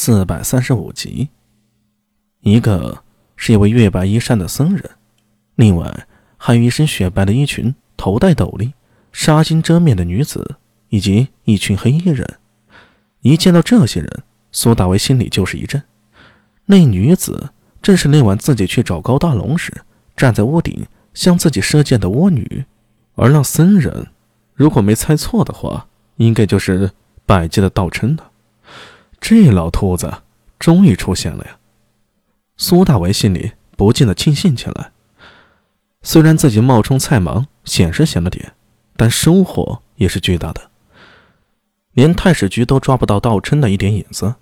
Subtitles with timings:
[0.00, 1.28] 四百三十五集。
[2.42, 3.02] 一个
[3.34, 4.90] 是一位月白衣衫的僧人，
[5.56, 8.74] 另外还有一身雪白的衣裙、头戴斗笠、
[9.10, 10.54] 纱巾遮面的女子，
[10.90, 12.38] 以及一群黑衣人。
[13.22, 14.22] 一见到这些人，
[14.52, 15.82] 苏大为心里就是一震。
[16.66, 17.50] 那女子
[17.82, 19.82] 正是那晚自己去找高大龙时，
[20.16, 22.64] 站在屋顶向自己射箭的巫女，
[23.16, 24.06] 而那僧人，
[24.54, 25.88] 如果没猜错的话，
[26.18, 26.92] 应该就是
[27.26, 28.27] 百界的道琛了。
[29.20, 30.22] 这老秃子
[30.58, 31.58] 终于出现了呀！
[32.56, 34.92] 苏大为心里不禁的庆幸起来。
[36.02, 38.54] 虽然自己冒充菜盲显是闲了点，
[38.96, 40.70] 但收获也是巨大的。
[41.92, 44.36] 连太史局都抓不到道琛的一点影子，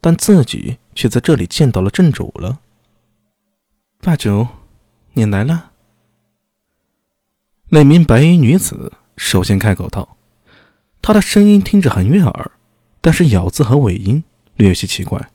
[0.00, 2.60] 但自己却在这里见到了正主了。
[4.00, 4.46] 大九，
[5.12, 5.72] 你来了。
[7.68, 10.16] 那名白衣女子首先开口道，
[11.02, 12.50] 她的声音听着很悦耳。
[13.00, 14.22] 但是咬字和尾音
[14.56, 15.30] 略有些奇怪，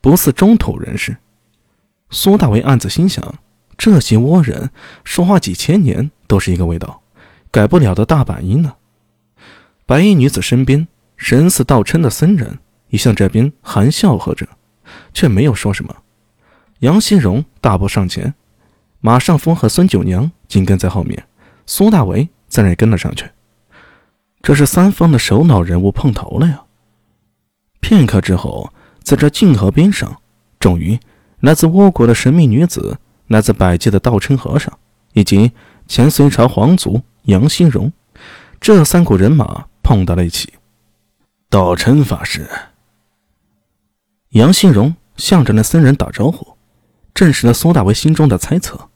[0.00, 1.16] 不似中土人士。
[2.10, 3.34] 苏大为暗自心想：
[3.76, 4.70] 这些倭人
[5.04, 7.02] 说话几千年都是一个味道，
[7.50, 8.74] 改不了的大板音呢。
[9.86, 14.46] 白衣女子身边神似道琛的僧人也向这边含笑喝着，
[15.12, 15.94] 却没有说什么。
[16.80, 18.34] 杨新荣大步上前，
[19.00, 21.26] 马上风和孙九娘紧跟在后面，
[21.66, 23.28] 苏大为自然也跟了上去。
[24.42, 26.63] 这是三方的首脑人物碰头了呀！
[27.84, 30.18] 片刻之后，在这静河边上，
[30.58, 30.98] 终于
[31.40, 32.96] 来自倭国的神秘女子、
[33.26, 34.72] 来自百界的道琛和尚，
[35.12, 35.52] 以及
[35.86, 37.92] 前隋朝皇族杨新荣，
[38.58, 40.54] 这三股人马碰到了一起。
[41.50, 42.48] 道琛法师，
[44.30, 46.56] 杨新荣向着那僧人打招呼，
[47.12, 48.88] 证实了苏大为心中的猜测。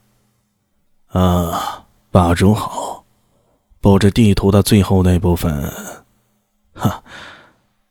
[1.08, 3.04] 啊，霸主好，
[3.82, 5.70] 布置地图的最后那部分，
[6.72, 7.02] 哈。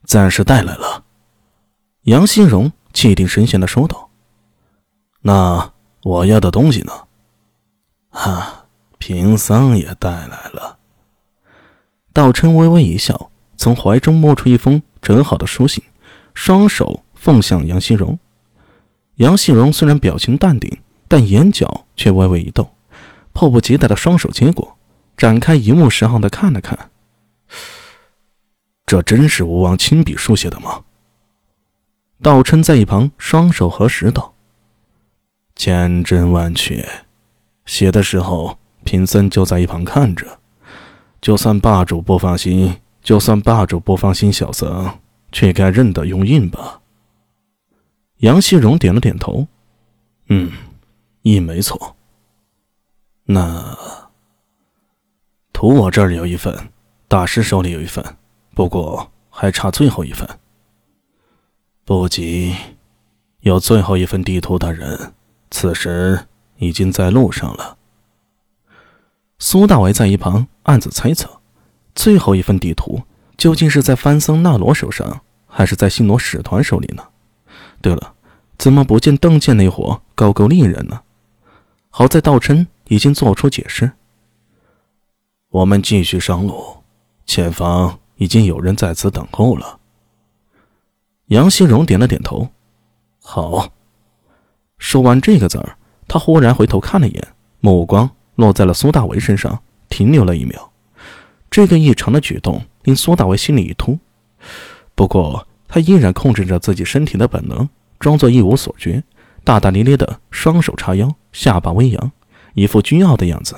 [0.07, 1.03] 暂时带来了，
[2.03, 4.09] 杨新荣气定神闲的说道
[5.19, 6.93] ：“那我要的东西呢？”
[8.09, 8.67] 哈，
[8.99, 10.77] 贫僧也带来了。
[12.13, 15.83] 道琛微微一笑，从怀中摸出一封折好的书信，
[16.33, 18.17] 双手奉向杨新荣。
[19.15, 20.79] 杨新荣虽然表情淡定，
[21.09, 22.71] 但眼角却微微一动，
[23.33, 24.77] 迫不及待的双手接过，
[25.17, 26.91] 展开一目十行的看了看。
[28.87, 30.85] 这真是吴王亲笔书写的吗？
[32.23, 34.33] 道琛在一旁双手合十道
[35.57, 36.87] ：“千真万确，
[37.65, 40.39] 写的时候贫僧就在一旁看着。
[41.19, 44.97] 就算霸主不放心，就算霸主不放心小僧，
[45.33, 46.79] 却该认得用印吧。”
[48.19, 49.47] 杨希荣点了点头
[50.29, 50.49] ：“嗯，
[51.23, 51.97] 印没错。
[53.25, 53.77] 那
[55.51, 56.69] 图我这儿有一份，
[57.09, 58.01] 大师手里有一份。”
[58.57, 60.27] 不过还差最后一份。
[61.85, 62.55] 不急，
[63.41, 65.13] 有最后一份地图的人，
[65.51, 66.25] 此时
[66.57, 67.77] 已经在路上了。
[69.37, 71.39] 苏大为在一旁暗自猜测：
[71.93, 73.03] 最后一份地图
[73.37, 77.03] 究竟是在翻僧纳罗手上，还是在星罗使团手里呢？
[77.79, 78.15] 对了，
[78.57, 81.01] 怎么不见邓健那伙高句丽人呢？
[81.91, 83.91] 好在道琛已经做出解释。
[85.49, 86.77] 我们继续上路，
[87.27, 87.99] 前方。
[88.17, 89.79] 已经有人在此等候了。
[91.27, 92.49] 杨新荣点了点头，
[93.21, 93.71] 好。
[94.77, 97.27] 说完这个字儿，他忽然回头看了一眼，
[97.59, 100.71] 目光落在了苏大为身上，停留了一秒。
[101.49, 103.97] 这个异常的举动令苏大为心里一突，
[104.93, 107.67] 不过他依然控制着自己身体的本能，
[107.99, 109.03] 装作一无所觉，
[109.43, 112.11] 大大咧咧的双手叉腰，下巴微扬，
[112.53, 113.55] 一副倨傲的样子。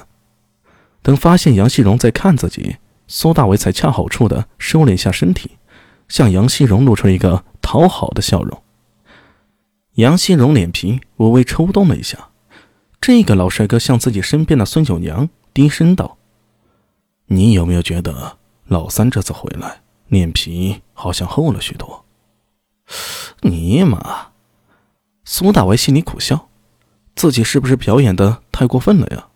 [1.01, 2.77] 等发现杨希荣在看自己。
[3.11, 5.57] 苏大为才恰好处的收敛一下身体，
[6.07, 8.61] 向杨希荣露出一个讨好的笑容。
[9.95, 12.29] 杨希荣脸皮微微抽动了一下，
[13.01, 16.17] 这个老帅哥向自己身边的孙九娘低声道
[17.25, 18.37] ：“你有没有觉得
[18.67, 22.05] 老三这次回来脸皮好像厚了许多？”
[23.41, 24.27] 尼玛！
[25.25, 26.47] 苏大为心里苦笑，
[27.15, 29.28] 自己是不是表演的太过分了呀？